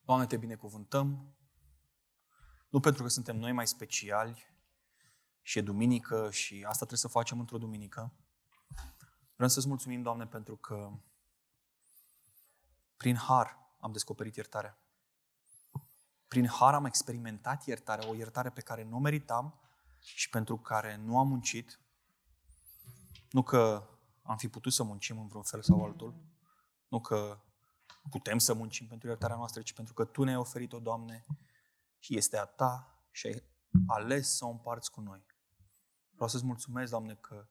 [0.00, 1.36] Doamne, te binecuvântăm,
[2.68, 4.46] nu pentru că suntem noi mai speciali
[5.42, 8.12] și e duminică și asta trebuie să facem într-o duminică.
[9.36, 10.92] Vrem să-ți mulțumim, Doamne, pentru că
[13.04, 14.78] prin har am descoperit iertarea.
[16.28, 19.60] Prin har am experimentat iertarea, o iertare pe care nu o meritam
[19.98, 21.80] și pentru care nu am muncit.
[23.30, 23.88] Nu că
[24.22, 26.14] am fi putut să muncim în vreun fel sau altul,
[26.88, 27.40] nu că
[28.10, 31.24] putem să muncim pentru iertarea noastră, ci pentru că Tu ne-ai oferit-o, Doamne,
[31.98, 33.42] și este a Ta și ai
[33.86, 35.26] ales să o împarți cu noi.
[36.14, 37.48] Vreau să-ți mulțumesc, Doamne, că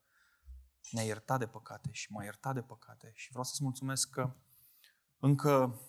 [0.91, 4.35] ne-ai iertat de păcate și m-ai iertat de păcate și vreau să-ți mulțumesc că
[5.25, 5.79] încă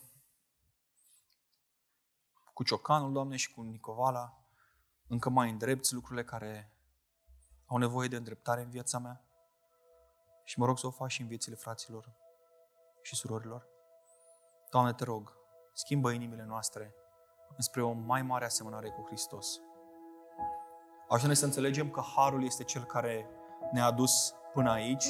[2.53, 4.37] cu ciocanul, Doamne, și cu Nicovala,
[5.07, 6.71] încă mai îndrepți lucrurile care
[7.65, 9.23] au nevoie de îndreptare în viața mea.
[10.43, 12.15] Și mă rog să o faci și în viețile fraților
[13.01, 13.67] și surorilor.
[14.69, 15.37] Doamne, te rog,
[15.73, 16.95] schimbă inimile noastre
[17.55, 19.59] înspre o mai mare asemănare cu Hristos.
[21.09, 23.29] Așa ne să înțelegem că Harul este Cel care
[23.71, 25.05] ne-a dus până aici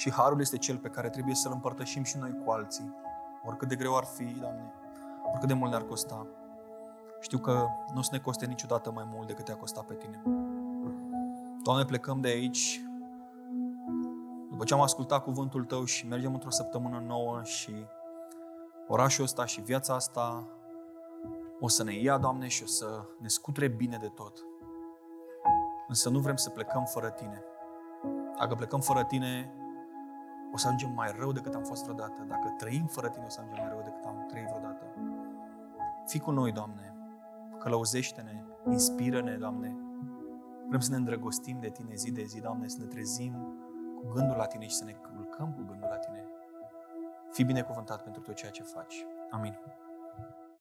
[0.00, 2.94] și Harul este Cel pe care trebuie să-L împărtășim și noi cu alții.
[3.44, 4.72] Oricât de greu ar fi, Doamne,
[5.30, 6.26] oricât de mult ne-ar costa.
[7.20, 10.22] Știu că nu o să ne coste niciodată mai mult decât te-a costat pe Tine.
[11.62, 12.84] Doamne, plecăm de aici
[14.50, 17.86] după ce am ascultat cuvântul Tău și mergem într-o săptămână nouă și
[18.88, 20.48] orașul ăsta și viața asta
[21.60, 24.44] o să ne ia, Doamne, și o să ne scutre bine de tot.
[25.88, 27.42] Însă nu vrem să plecăm fără Tine.
[28.38, 29.54] Dacă plecăm fără Tine,
[30.52, 32.24] o să ajungem mai rău decât am fost vreodată.
[32.28, 34.84] Dacă trăim fără Tine, o să ajungem mai rău decât am trăit vreodată.
[36.06, 36.94] Fii cu noi, Doamne,
[37.58, 39.76] călăuzește-ne, inspiră-ne, Doamne.
[40.68, 43.32] Vrem să ne îndrăgostim de Tine zi de zi, Doamne, să ne trezim
[43.94, 46.24] cu gândul la Tine și să ne culcăm cu gândul la Tine.
[47.30, 49.06] Fii binecuvântat pentru tot ceea ce faci.
[49.30, 49.58] Amin.